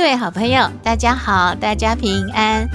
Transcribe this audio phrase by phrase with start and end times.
[0.00, 2.66] 各位好朋友，大家好，大家平安。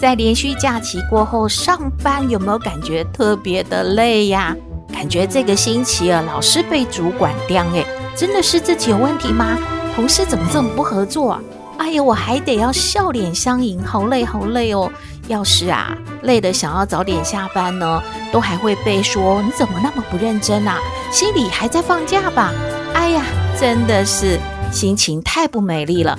[0.00, 4.56] 在连续假期过后，上班有没有感觉特别的累呀？
[4.92, 7.84] 感觉这个星期啊，老是被主管刁诶，
[8.16, 9.58] 真的是自己有问题吗？
[9.96, 11.40] 同事怎么这么不合作啊？
[11.78, 14.88] 哎呀，我还得要笑脸相迎，好累好累哦。
[15.26, 20.78] 要是啊，累得想要早点下班呢，都还会被说你怎么那么不认真啊？
[21.10, 22.54] 心里还在放假吧？
[22.94, 23.24] 哎呀，
[23.58, 24.38] 真的是。
[24.70, 26.16] 心情太不美丽了。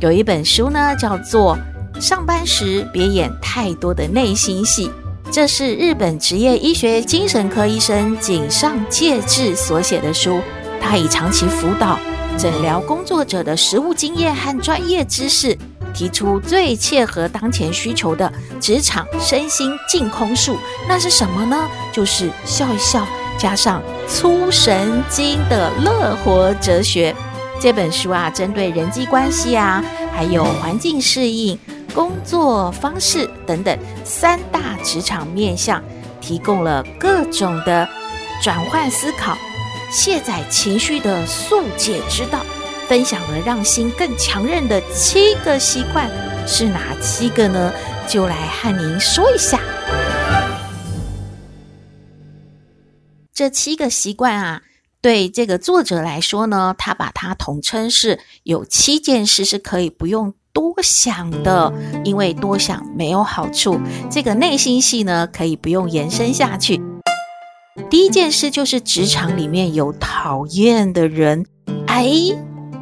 [0.00, 1.58] 有一本书呢，叫做
[2.00, 4.86] 《上班时别演太多的内心戏》，
[5.32, 10.40] 这是日本职业医学精神科医生井上介治所写的书。
[10.80, 11.98] 他以长期辅导、
[12.38, 15.58] 诊疗工作者的实务经验和专业知识，
[15.92, 20.56] 提出最切合当前需求的职场身心净空术。
[20.88, 21.56] 那是什么呢？
[21.92, 23.04] 就是笑一笑，
[23.36, 27.12] 加上粗神经的乐活哲学。
[27.60, 31.58] 这本书啊，针对人际关系啊，还有环境适应、
[31.92, 35.82] 工作方式等等三大职场面向，
[36.20, 37.88] 提供了各种的
[38.40, 39.36] 转换思考、
[39.90, 42.40] 卸载情绪的速解之道，
[42.86, 46.08] 分享了让心更强韧的七个习惯，
[46.46, 47.72] 是哪七个呢？
[48.06, 49.60] 就来和您说一下。
[53.34, 54.62] 这七个习惯啊。
[55.00, 61.72] 对这个作者来说呢，他把它统称是有七件事是可以不用多想的，
[62.04, 63.80] 因为多想没有好处。
[64.10, 66.82] 这个内心戏呢，可以不用延伸下去。
[67.88, 71.46] 第一件事就是职场里面有讨厌的人。
[71.86, 72.10] 哎，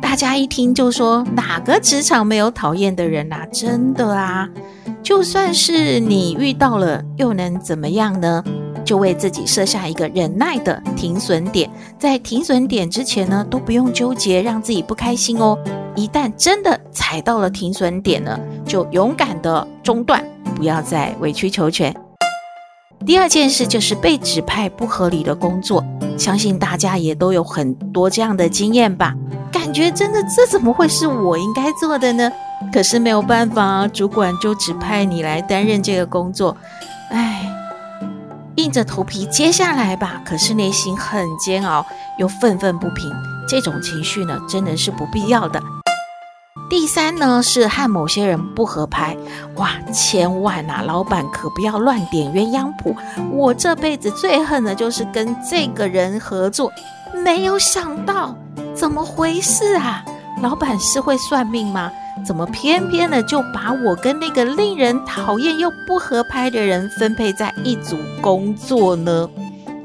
[0.01, 3.45] 大家一听就说哪个职场没有讨厌的人啊？
[3.53, 4.49] 真的啊，
[5.03, 8.43] 就算是你遇到了，又能怎么样呢？
[8.87, 15.59] 就为自己设下一个忍耐的停损点，在停损点之前呢，都不用纠结，让自己不开心哦。
[15.97, 21.95] 一旦真的踩到了停损点呢，就勇敢的中断，不要再委曲求全。
[23.05, 25.85] 第二件事就是被指派不合理的工作，
[26.17, 29.15] 相信大家也都有很多这样的经验吧？
[29.51, 32.31] 感觉真的这怎么会是我应该做的呢？
[32.73, 36.57] 可是没有办法啊，主管就指派你来担任这个工作，
[37.11, 37.46] 唉。
[38.57, 41.85] 硬着头皮接下来吧，可是内心很煎熬，
[42.19, 43.13] 又愤愤不平，
[43.47, 45.63] 这种情绪呢，真的是不必要的。
[46.71, 49.15] 第三呢，是和某些人不合拍，
[49.57, 52.97] 哇，千万呐，老板可不要乱点鸳鸯谱。
[53.31, 56.73] 我这辈子最恨的就是跟这个人合作，
[57.23, 58.35] 没有想到，
[58.75, 60.03] 怎么回事啊？
[60.43, 61.93] 老板是会算命吗？
[62.27, 69.31] 怎么偏偏的就把我跟那个令人讨厌又不合拍的人分配在一组工作呢？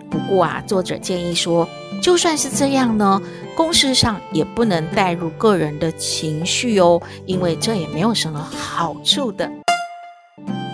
[0.09, 1.69] 不过啊，作者建议说，
[2.01, 3.21] 就算是这样呢，
[3.55, 9.47] 公事上也不能带入个人的情绪哦，因为这也没有什么好处的。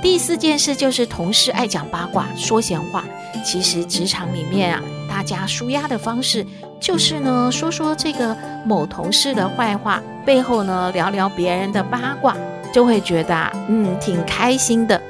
[0.01, 3.03] 第四件事就是同事爱讲八卦、说闲话。
[3.43, 6.45] 其实职场里面啊，大家舒压的方式
[6.79, 12.35] 就是呢，说说这个某同事的坏话，背后呢聊聊别人的八卦，
[12.73, 15.01] 就会觉得啊，嗯，挺开心的。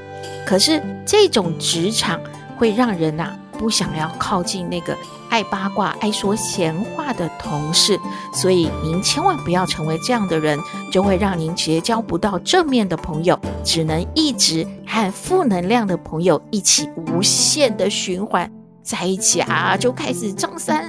[0.45, 2.19] 可是这种职场
[2.57, 4.95] 会让人呐，不想要靠近那个
[5.29, 7.99] 爱八卦、爱说闲话的同事，
[8.33, 10.57] 所以您千万不要成为这样的人，
[10.91, 18.49] 就会让您结交不到正面的朋友，只能一直和负能量的朋友一起无限的循环
[18.81, 20.85] 在一起啊，就开始张三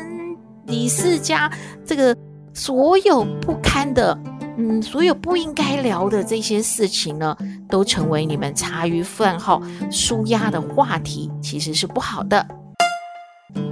[0.68, 1.50] 李四家
[1.84, 2.16] 这个
[2.52, 4.16] 所有不堪的，
[4.56, 7.36] 嗯，所有不应该聊的这些事情呢，
[7.68, 12.46] 都成为你们茶余饭后舒压的话题，其实是不好的。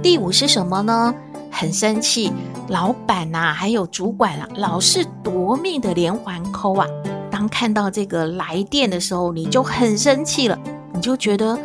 [0.01, 1.13] 第五是什么呢？
[1.51, 2.31] 很生气，
[2.67, 6.87] 老板呐、啊，还有主管啊，老是夺命的连环扣啊。
[7.29, 10.57] 当看到这个来电的时候，你就很生气了，
[10.93, 11.57] 你就觉得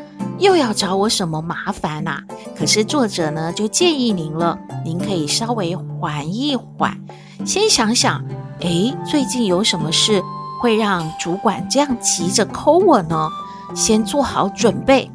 [0.42, 2.20] 又要找我什么麻烦呐、
[2.58, 6.98] 可是作者呢，就建议您了，您可以稍微缓一缓，
[7.46, 8.20] 先想想，
[8.58, 10.20] 诶，最近有什么事
[10.60, 13.28] 会让主管这样急着抠我呢？
[13.72, 15.08] 先做好准备。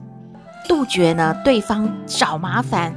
[0.66, 2.96] 杜绝呢对方找麻烦，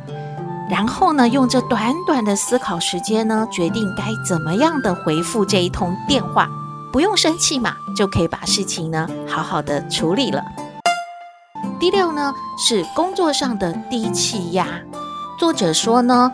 [0.71, 6.49] 然后呢用这短短的思考时间呢决定该怎么样的回复这一通电话。
[6.93, 10.44] 不用生气嘛，就可以把事情呢好好的处理了。
[11.81, 14.67] 第六呢是工作上的低气压，
[15.38, 16.31] 作者说呢，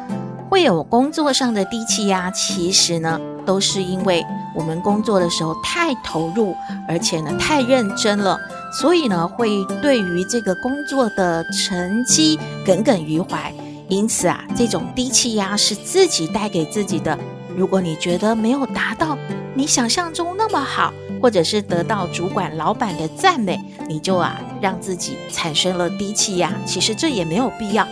[0.50, 4.26] 会有工作上的低气压，其实呢都是因为
[4.56, 6.52] 我们工作的时候太投入，
[6.88, 8.36] 而且呢太认真了，
[8.80, 13.54] 所以呢会对于这个工作的成绩耿耿于怀。
[13.88, 17.16] 因此啊，这种低气压是自己带给自己的。
[17.56, 19.16] 如果你觉得没有达到
[19.54, 20.92] 你想象中那么好，
[21.26, 26.52] 或者是得到主管、老板的赞美，你就啊让自己产生了低气压。
[26.64, 27.84] 其实这也没有必要。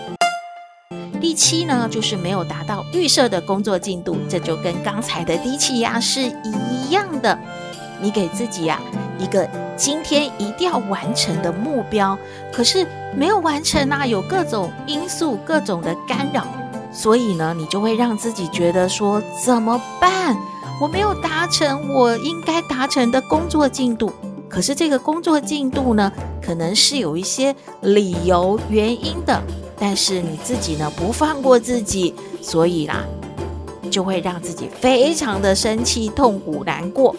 [1.20, 7.36] 第七呢，就是没有达到预设的工作进度，这就跟刚才的低气压是一样的。
[8.00, 8.80] 你给自己啊
[9.18, 9.50] 一个。
[9.76, 12.16] 今天一定要完成的目标，
[12.52, 12.86] 可是
[13.16, 16.46] 没有完成啊，有各种因素、各种的干扰，
[16.92, 20.36] 所以呢，你就会让自己觉得说怎么办？
[20.80, 24.12] 我没有达成我应该达成的工作进度，
[24.48, 26.12] 可是这个工作进度呢，
[26.42, 29.40] 可能是有一些理由、原因的，
[29.78, 33.04] 但是你自己呢不放过自己，所以啦，
[33.90, 37.14] 就会让自己非常的生气、痛苦、难过。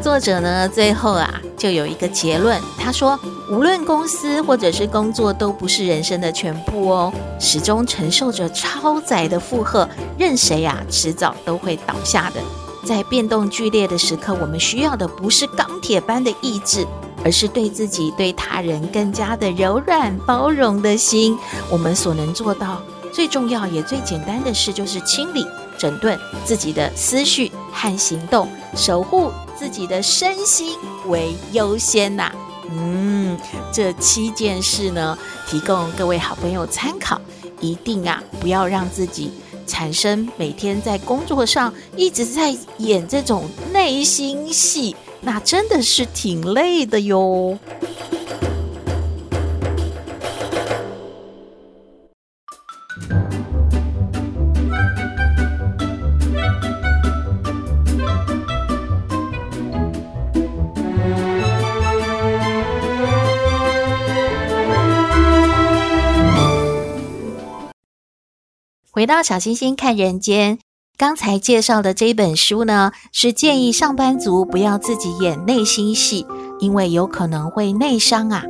[0.00, 2.60] 作者呢，最后啊，就有一个结论。
[2.78, 3.18] 他说，
[3.50, 12.40] 无论公司或者是工作，都不是人生的全部哦，始终承受着超载的负荷，任谁啊，迟早都会倒下的。
[12.84, 16.86] 在变动剧烈的时刻，我们需要的不是钢铁般的意志，
[17.24, 21.36] 而是对自己、对他人更加的柔软包容的心。
[21.70, 22.80] 我们所能做到
[23.12, 25.46] 最重要也最简单的事，就是清理、
[25.78, 29.32] 整顿自己的思绪和行动，守护。
[29.56, 30.76] 自己的身心
[31.06, 32.32] 为优先呐、
[32.72, 33.38] 嗯，
[33.72, 35.16] 这七件事呢，
[35.46, 37.20] 提供各位好朋友参考。
[37.60, 39.30] 一定啊，不要让自己
[39.66, 47.58] 产生每天在工作上一直在演这种内心戏，那真的是挺累的哟。
[69.04, 70.58] 回到小星星看人间，
[70.96, 76.26] 刚才介绍的这本书呢，是建议上班族不要自己演内心戏，
[76.58, 78.42] 因为有可能会内伤啊。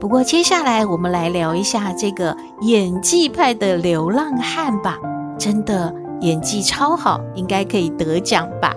[0.00, 4.98] 不过接下来我们来聊一下这个演技派的流浪汉吧，
[5.38, 8.74] 真的演技超好，应该可以得奖吧。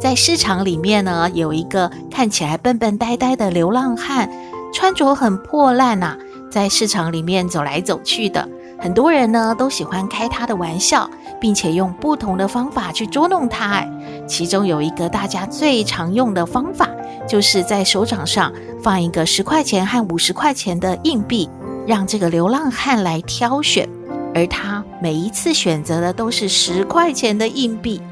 [0.00, 4.28] 在市场里面呢，有一个看起来笨笨呆呆的流浪汉，
[4.72, 6.18] 穿着很破烂呐，
[6.50, 8.48] 在市场里面走来走去的。
[8.84, 11.08] 很多人呢都喜欢开他的玩笑，
[11.40, 13.76] 并且用不同的方法去捉弄他。
[13.76, 13.90] 哎，
[14.28, 16.86] 其中有一个大家最常用的方法，
[17.26, 18.52] 就是在手掌上
[18.82, 21.48] 放一个十块钱和五十块钱的硬币，
[21.86, 23.88] 让这个流浪汉来挑选。
[24.34, 28.02] 而他每一次选择的都是十块钱的硬币，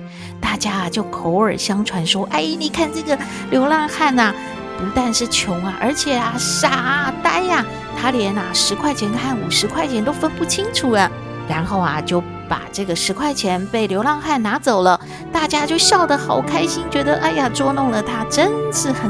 [0.40, 3.18] 大家就口耳相传说：“哎，你看这个
[3.50, 4.32] 流浪汉呐，
[4.78, 7.62] 不但是穷啊，而且啊傻呆呀。”
[8.02, 11.08] 他连啊十块钱和五十块钱都分不清楚啊，
[11.48, 15.00] 然后啊就把这个十块钱被流浪汉拿走了，
[15.32, 19.08] 大家就笑得好开心，觉得哎呀捉弄了他真是很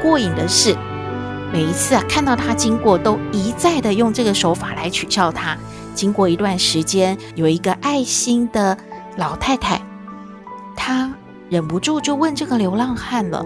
[0.00, 0.76] 过瘾的事。
[1.52, 5.56] 每一次啊看到他经过，都一再的用这个手法来取笑他。
[5.92, 8.78] 经过一段时间，有一个爱心的
[9.16, 9.82] 老太太，
[10.76, 11.12] 她
[11.48, 13.44] 忍不住就问这个流浪汉了。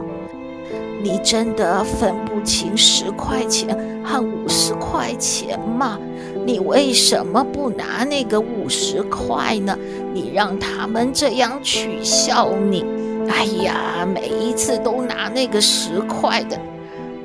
[1.03, 5.99] 你真的分不清十块钱和五十块钱吗？
[6.47, 9.77] 你为什么不拿那个五十块呢？
[10.13, 12.85] 你让他们这样取笑你。
[13.29, 16.61] 哎呀，每一次都拿那个十块的，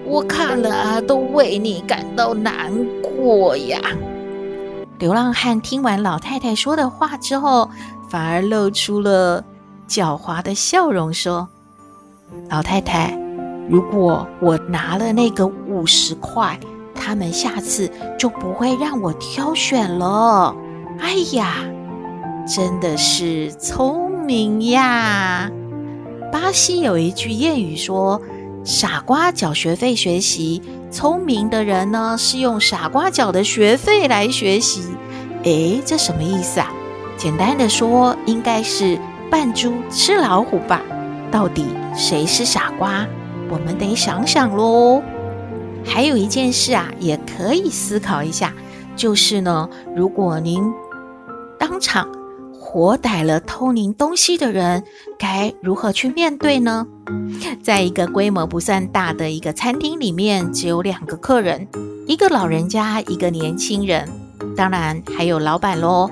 [0.06, 2.72] 我看了都为你感到难
[3.02, 3.80] 过呀。
[4.98, 7.70] 流浪汉听完老太太说的话之后，
[8.10, 9.44] 反而露出了
[9.88, 11.50] 狡猾的笑容，说
[12.50, 13.18] ：“老太太。”
[13.70, 16.60] 如果我拿了那个五十块，
[16.96, 20.56] 他们下次就不会让我挑选了。
[21.00, 21.58] 哎呀，
[22.48, 25.52] 真的是聪明呀！
[26.32, 28.20] 巴西有一句谚语说
[28.66, 34.82] ：“傻瓜缴学费学习，聪明的人呢是用傻瓜缴的学费来学习。”
[35.46, 36.72] 诶，这什么意思啊？
[37.18, 38.98] 简单的说，应该是
[39.30, 40.82] 扮猪吃老虎吧？
[41.32, 43.06] 到底谁是傻瓜？
[43.50, 45.02] 我们得想想喽。
[45.86, 48.54] 还有一件事啊，也可以思考一下，
[48.96, 50.64] 就是呢，如果您
[51.58, 52.08] 当场
[52.60, 54.84] 活逮了偷您东西的人，
[55.18, 56.86] 该如何去面对呢？
[57.64, 61.68] 在一个规模不算大的一个餐厅里面，只有两个客人，
[62.08, 64.08] 一个老人家，一个年轻人，
[64.56, 66.12] 当然还有老板喽。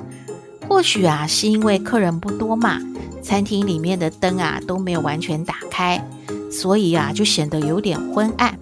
[0.68, 2.80] 或许啊，是因为客人不多嘛，
[3.22, 6.04] 餐厅里面的灯啊都没有完全打开，
[6.52, 8.58] 所以啊就显得有点昏暗。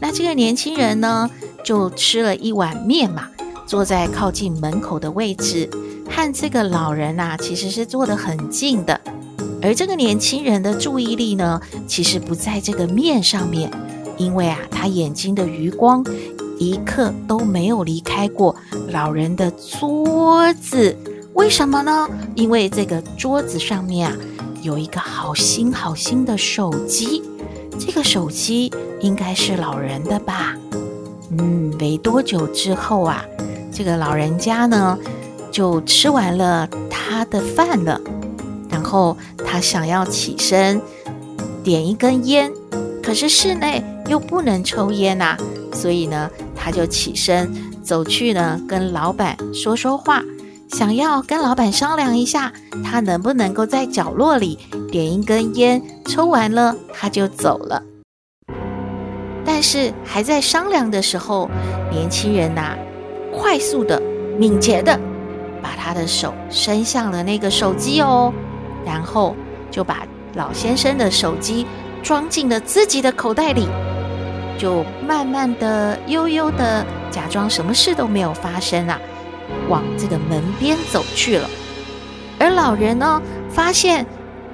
[0.00, 1.30] 那这个年轻人呢，
[1.64, 3.28] 就吃了一碗面嘛，
[3.66, 5.68] 坐在靠近门口的位置，
[6.08, 9.00] 和这个老人啊其实是坐得很近的。
[9.62, 13.70] 而这个年轻人的注意力呢，其实不在这个面上面，
[14.16, 16.04] 因为啊他眼睛的余光。
[16.56, 18.54] 一刻都没有离开过
[18.90, 20.96] 老人的桌子，
[21.32, 22.08] 为什么呢？
[22.36, 24.16] 因为这个桌子上面啊，
[24.64, 27.22] 有一个好新好新的手机，
[27.78, 30.56] 这个手机应该是老人的吧？
[31.30, 33.22] 嗯，没多久之后啊，
[33.70, 34.98] 这个老人家呢
[35.52, 38.00] 就吃完了他的饭了，
[38.70, 39.14] 然后
[39.46, 40.80] 他想要起身
[41.62, 42.50] 点一根烟，
[43.02, 45.36] 可是室内又不能抽烟啊，
[45.72, 46.30] 所以呢。
[46.56, 47.52] 他就起身
[47.82, 50.24] 走去呢，跟老板说说话，
[50.74, 52.52] 想要跟老板商量一下，
[52.84, 54.58] 他能不能够在角落里
[54.90, 57.80] 点一根烟，抽完了他就走了。
[59.44, 61.48] 但是还在商量的时候，
[61.92, 62.76] 年轻人呐，
[63.32, 64.02] 快速的、
[64.36, 64.98] 敏捷的
[65.62, 68.32] 把他的手伸向了那个手机哦，
[68.84, 69.36] 然后
[69.70, 70.04] 就把
[70.34, 71.64] 老先生的手机
[72.02, 73.68] 装进了自己的口袋里。
[74.58, 79.00] 就慢慢的、悠悠的，假装什么事都没有发生啊，
[79.68, 81.48] 往这个门边走去了。
[82.38, 84.04] 而老人呢，发现，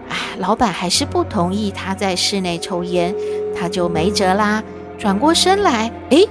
[0.08, 3.14] 哎，老板还是不同意他在室内抽烟，
[3.56, 4.62] 他就没辙啦，
[4.98, 6.24] 转过身来，哎，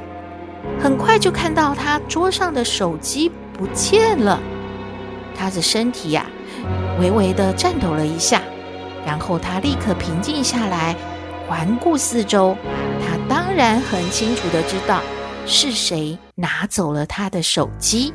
[0.82, 4.40] 很快就看到他桌上的手机不见了。
[5.36, 6.26] 他的身体呀，
[7.00, 8.42] 微微的颤抖了一下，
[9.06, 10.96] 然后他立刻平静下来，
[11.48, 12.56] 环顾四周。
[13.02, 15.02] 他当然很清楚的知道
[15.46, 18.14] 是谁拿走了他的手机。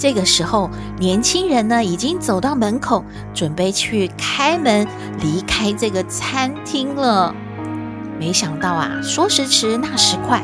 [0.00, 3.04] 这个时候，年轻人呢已经走到门口，
[3.34, 4.88] 准备去开门
[5.20, 7.34] 离开这个餐厅了。
[8.18, 10.42] 没想到啊，说时迟，那时快，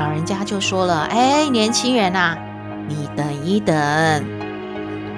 [0.00, 2.36] 老人家就说了：“哎，年轻人呐，
[2.88, 3.72] 你等一等。”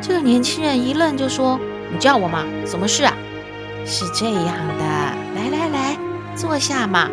[0.03, 1.59] 这个年轻人一愣，就说
[1.91, 2.45] ：“你叫我吗？
[2.67, 3.15] 什么事啊？”
[3.87, 4.45] 是这样
[4.79, 4.85] 的，
[5.35, 5.97] 来来来，
[6.35, 7.09] 坐下嘛。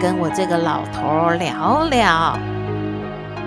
[0.00, 2.38] 跟我这个老头聊聊。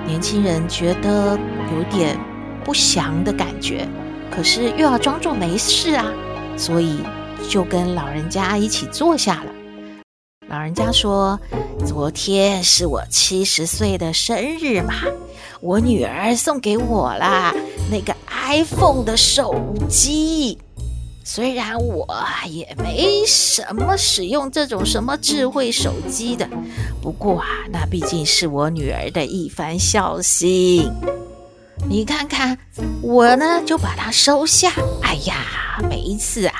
[0.05, 1.35] 年轻人觉得
[1.75, 2.15] 有点
[2.63, 3.87] 不祥的感觉，
[4.31, 6.05] 可是又要装作没事啊，
[6.57, 6.97] 所以
[7.49, 9.51] 就跟老人家一起坐下了。
[10.49, 11.39] 老人家说
[11.85, 14.93] ：“昨天是我七十岁的生日嘛，
[15.61, 17.53] 我女儿送给我啦
[17.89, 19.55] 那个 iPhone 的手
[19.89, 20.57] 机。”
[21.25, 22.05] 虽然我
[22.49, 26.47] 也没什么使用这种什么智慧手机的，
[27.01, 30.91] 不过啊，那毕竟是我女儿的一番孝心。
[31.87, 32.57] 你看看，
[33.01, 34.71] 我呢就把它收下。
[35.01, 35.35] 哎呀，
[35.89, 36.53] 每一次啊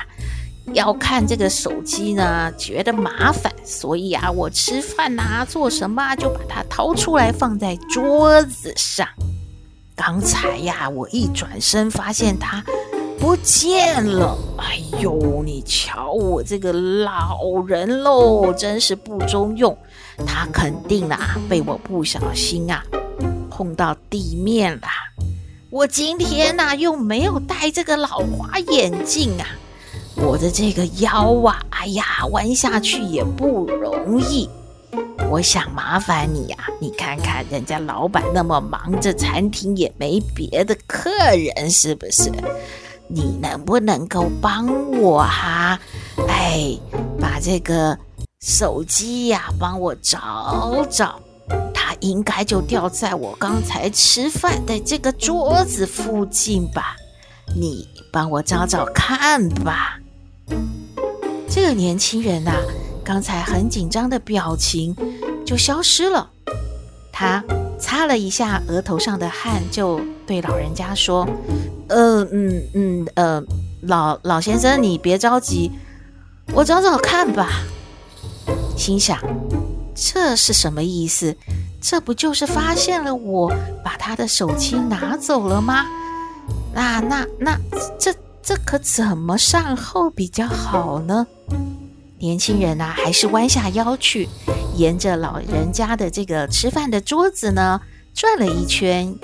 [0.72, 9.06] 要看这个手机呢，觉得麻烦，所以啊，我吃饭呐，做什么，就把它掏出来放在桌子上。
[9.96, 12.62] 刚才呀，我一转身发现它。
[13.16, 14.36] 不见了！
[14.58, 19.74] 哎呦，你瞧我这个老人喽，真是不中用。
[20.26, 22.84] 他肯定啊，被我不小心啊
[23.56, 24.88] 碰到地面了。
[25.70, 29.46] 我今天呢、啊、又没有戴这个老花眼镜啊，
[30.16, 34.50] 我的这个腰啊，哎呀，弯下去也不容易。
[35.30, 42.32] 我想麻烦你呀、你看看人家老板那么忙，这餐厅也没别的客人，是不是？
[43.06, 44.66] 你能不能够帮
[45.00, 45.78] 我哈？
[46.26, 46.76] 哎，
[47.20, 47.96] 把这个
[48.40, 51.20] 手机呀，帮我找找，
[52.00, 56.96] 应该就掉在我刚才吃饭的这个桌子附近吧？
[57.56, 59.98] 你帮我找找看吧。
[61.48, 62.52] 这个年轻人呐，
[63.04, 64.96] 刚才很紧张的表情
[65.46, 66.30] 就消失了，
[67.12, 67.44] 他
[67.78, 71.28] 擦了一下额头上的汗，就对老人家说。
[71.88, 73.42] 呃嗯嗯呃，
[73.82, 75.70] 老老先生，你别着急，
[76.54, 77.62] 我找找看吧。
[78.76, 79.18] 心想，
[79.94, 81.36] 这是什么意思？
[81.80, 83.52] 这不就是发现了我
[83.84, 85.86] 把他的手机拿走了吗？
[86.74, 87.58] 那那那，
[87.98, 91.26] 这这可怎么善后比较好呢？
[92.18, 94.28] 年轻人啊，还是弯下腰去，
[94.76, 97.80] 沿着老人家的这个吃饭的桌子呢
[98.14, 99.14] 转了一圈。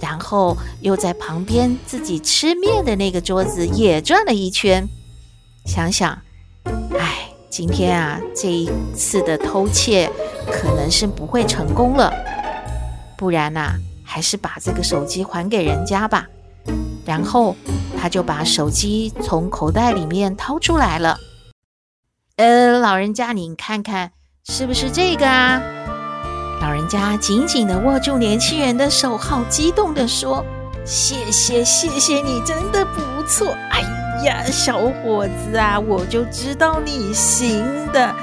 [0.00, 4.86] 然后又在旁边自己吃面的那个桌子也转了一圈。
[5.64, 6.20] 想想，
[6.98, 7.23] 哎，
[7.56, 10.10] 今天啊，这一次的偷窃
[10.50, 12.12] 可能是不会成功了，
[13.16, 16.26] 不然呐、还是把这个手机还给人家吧。
[17.06, 17.54] 然后
[17.96, 21.16] 他就把手机从口袋里面掏出来了。
[22.34, 24.10] 呃，老人家，您看看
[24.42, 25.62] 是不是这个啊？
[26.60, 30.44] 老人家紧紧地握住年轻人的手，好激动地说
[30.84, 33.56] ：“谢谢，谢谢你，真的不错。
[33.70, 33.80] 哎
[34.22, 38.14] 呀，小伙子啊，我就知道你行的。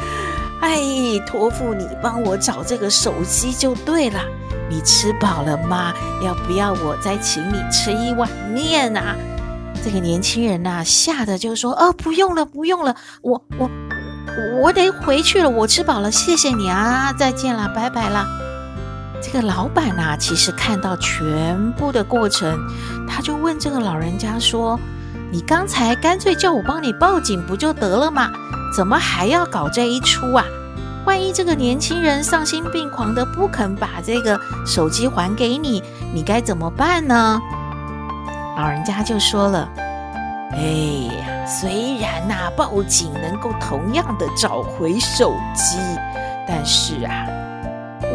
[0.62, 0.79] 哎，
[1.27, 4.19] 托付你帮我找这个手机就对了。
[4.69, 5.93] 你吃饱了吗？
[6.24, 9.15] 要不要我再请你吃一碗面啊？”
[9.83, 13.69] 这个年轻人呐，吓得就说：“哦，不用了，不用了，我我。”
[14.62, 18.25] 我得回去了，我吃饱了，谢谢你啊，再见了，拜拜了。
[19.21, 22.57] 这个老板呐，其实看到全部的过程，
[23.10, 24.79] 他就问这个老人家说
[25.31, 28.29] ：“你刚才干脆叫我帮你报警不就得了吗？
[28.75, 30.45] 怎么还要搞这一出啊？
[31.05, 35.81] 万一这个年轻人丧心病狂的不肯把这个手机还给你，
[36.13, 37.41] 你该怎么办呢？”
[38.57, 39.67] 老人家就说了。
[40.51, 45.77] 哎呀，虽然呐、报警能够同样的找回手机，
[46.45, 47.25] 但是啊，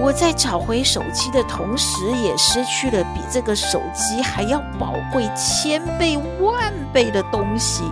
[0.03, 7.83] 我在找回手机的同时，也失去了比这个手机还要宝贵千倍万倍的东西，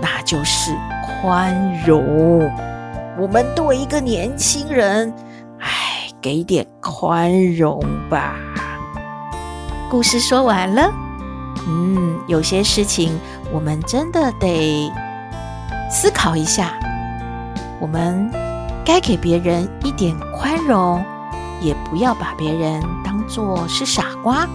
[0.00, 0.76] 那就是
[1.20, 2.50] 宽容。
[3.18, 5.12] 我们作为一个年轻人，
[5.58, 8.36] 哎，给点宽容吧。
[9.90, 10.90] 故事说完了。
[11.66, 13.18] 嗯，有些事情
[13.52, 14.90] 我们真的得
[15.90, 16.72] 思考一下。
[17.78, 18.30] 我们
[18.84, 21.04] 该给别人一点宽容，
[21.62, 24.46] 也不要把别人当做是傻瓜。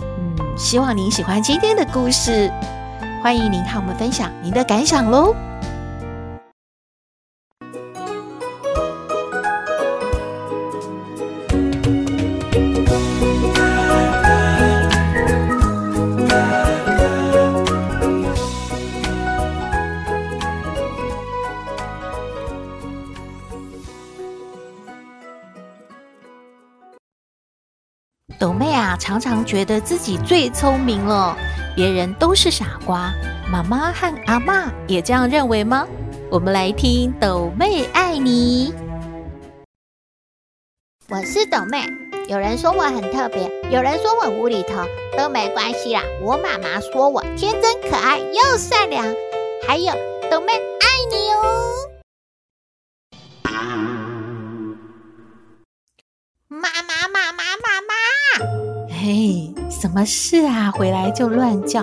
[0.00, 2.52] 嗯，希望您喜欢今天的故事，
[3.22, 5.34] 欢迎您和我们分享您的感想喽。
[28.98, 31.36] 常常觉得自己最聪明了，
[31.74, 33.12] 别人都是傻瓜。
[33.50, 35.86] 妈妈和阿嬷也这样认为吗？
[36.30, 38.74] 我们来听抖妹爱你。
[41.08, 41.86] 我是抖妹，
[42.28, 44.84] 有人说我很特别，有人说我无厘头，
[45.16, 46.02] 都没关系啦。
[46.22, 49.06] 我妈妈说我天真可爱又善良，
[49.66, 49.94] 还有
[50.30, 51.64] 抖妹爱你哦。
[59.10, 60.70] 嘿，什么事啊？
[60.70, 61.82] 回来就乱叫。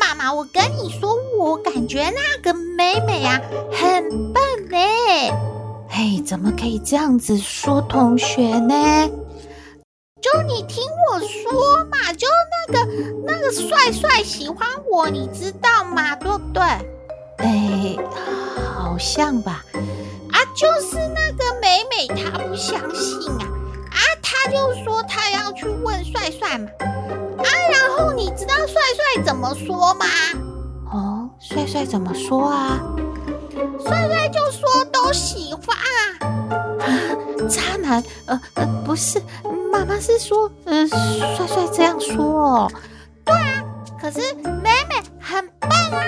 [0.00, 3.38] 妈妈，我跟你说，我感觉那个美美啊，
[3.70, 5.30] 很笨嘞。
[5.86, 8.74] 嘿，怎么可以这样子说同学呢？
[10.22, 12.26] 就你听我说嘛，就
[12.66, 12.90] 那个
[13.26, 16.16] 那个帅帅喜欢我，你知道吗？
[16.16, 16.62] 对不对？
[17.36, 17.96] 哎，
[18.74, 19.62] 好像吧。
[20.32, 23.52] 啊，就是那个美美，她不相信啊。
[24.48, 26.68] 就说他要去问帅帅嘛，
[27.38, 28.80] 啊，然后你知道帅
[29.14, 30.06] 帅怎么说吗？
[30.92, 32.80] 哦，帅帅怎么说啊？
[33.84, 36.26] 帅帅就说都喜欢啊。
[36.80, 36.86] 啊，
[37.48, 39.20] 渣男，呃呃，不是，
[39.72, 42.70] 妈妈是说，呃，帅帅这样说哦。
[43.24, 43.62] 对啊，
[44.00, 44.20] 可是
[44.62, 46.04] 美美很笨啊，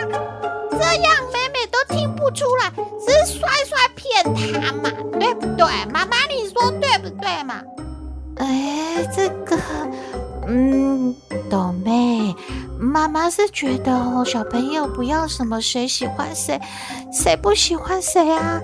[0.70, 5.66] 这样美美都听不出来是帅帅骗她嘛，对不对？
[5.92, 7.60] 妈妈你说对不对嘛？
[8.38, 9.56] 哎，这个，
[10.46, 11.14] 嗯，
[11.50, 12.34] 豆妹，
[12.78, 16.60] 妈妈是觉得哦，小朋友不要什么谁喜欢谁，
[17.12, 18.60] 谁不喜欢谁啊，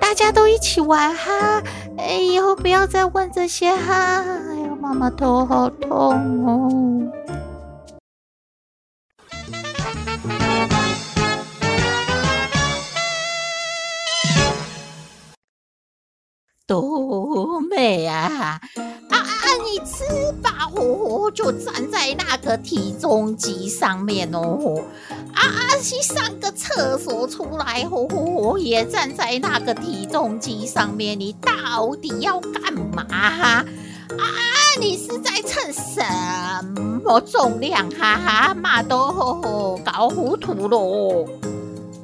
[0.00, 1.62] 大家都一起玩哈。
[1.98, 4.22] 哎，以后不要再问这些哈。
[4.22, 6.70] 哎呦，妈妈头好痛哦。
[16.66, 18.60] 豆妹啊！
[19.66, 24.80] 你吃饱哦，就站在那个体重机上面哦。
[25.34, 25.76] 啊啊！
[25.82, 31.18] 去上个厕所出来哦，也站在那个体重机上面。
[31.18, 33.04] 你到底要干嘛？
[33.10, 33.64] 啊
[34.16, 34.24] 啊！
[34.78, 36.00] 你是在称什
[37.02, 37.90] 么重量？
[37.90, 41.26] 哈哈，妈都吼吼搞糊涂了。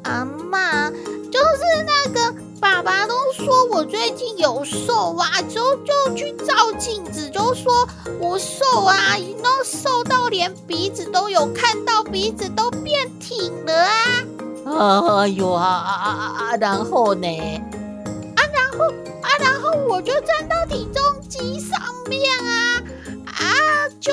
[0.03, 2.35] 阿妈，就是那个。
[2.61, 7.89] 爸爸都说我最近有瘦啊，就就去照镜子，就说
[8.21, 13.75] 我瘦啊，那瘦到连鼻子都有看到，鼻子都变挺了
[14.65, 15.23] 啊！
[15.23, 16.57] 哎呦啊啊啊啊！
[16.57, 17.29] 然后呢？
[18.37, 18.87] 啊，然后
[19.23, 22.83] 啊，然后我就站到体重机上面啊
[23.27, 24.13] 啊，就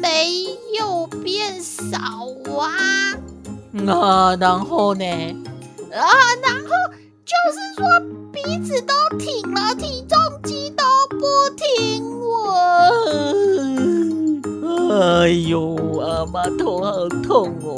[0.00, 0.46] 没
[0.78, 1.98] 有变少
[2.58, 3.14] 啊！
[3.86, 5.04] 啊，然后呢？
[5.92, 6.08] 啊，
[6.42, 6.68] 然后。
[7.28, 7.84] 就是说
[8.32, 11.20] 鼻子都挺了，体重机都不
[11.56, 12.56] 听我。
[14.98, 17.68] 哎呦，阿妈头好痛哦！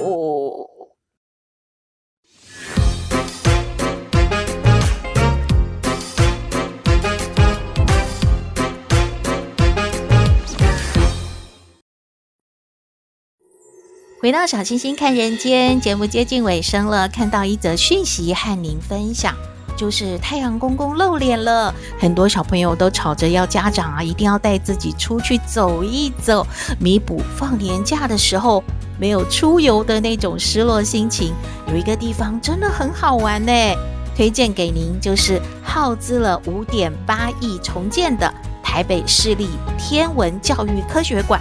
[14.22, 19.34] 回到小星星看人间节目接近尾声了，看到一则讯息和您分享，
[19.78, 26.46] 就是太阳公公露脸了，很多小朋友都吵着要家长啊一定要带自己出去走一走，
[26.78, 28.62] 弥补放年假的时候
[28.98, 31.32] 没有出游的那种失落心情。
[31.68, 33.52] 有一个地方真的很好玩呢，
[34.14, 38.30] 推荐给您，就是耗资了五点八亿重建的
[38.62, 41.40] 台北市立天文教育科学馆。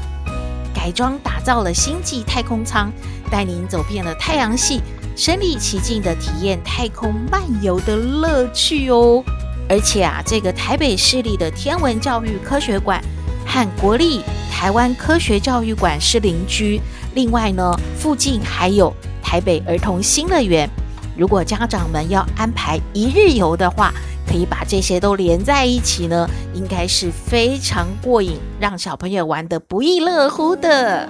[0.80, 2.90] 改装打造了星际太空舱，
[3.30, 4.80] 带您走遍了太阳系，
[5.14, 9.22] 身临其境的体验太空漫游的乐趣哦。
[9.68, 13.04] 而且啊，这个台北市立的天文教育科学馆
[13.46, 16.80] 和国立台湾科学教育馆是邻居。
[17.14, 20.68] 另外呢，附近还有台北儿童新乐园。
[21.18, 23.94] 如果家长们要安排一日游的话，
[24.30, 31.10] 可以把这些都连在一起呢，应该是非常过瘾，让小朋友玩得不亦乐乎的。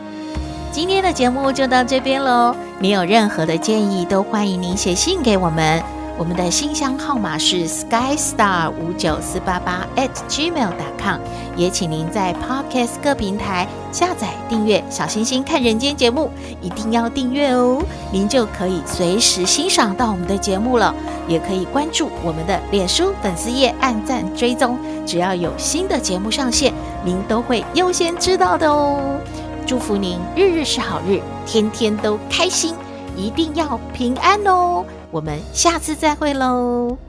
[0.71, 5.98] 今天的节目就到这边喽，你有任何的建议都欢迎您写信给我们。
[6.19, 11.21] 我们的信箱号码是 skystar 五九四八八 at gmail.com，
[11.55, 16.29] 也请您在 Podcast 各平台下载订阅《小星星看人间》节目，
[16.61, 20.93] 一定要订阅哦，您就可以随时欣赏到我们的节目了。
[21.25, 26.73] 也可以关注我们的脸书粉丝页，按赞追踪，只要有新的节目上线，
[27.05, 29.21] 您都会优先知道的哦。
[29.65, 32.75] 祝福您日日是好日，天天都开心，
[33.15, 34.83] 一定要平安哦。
[35.11, 37.08] 我们下次再会喽。